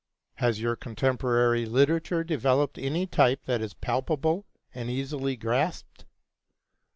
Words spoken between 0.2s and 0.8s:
Has your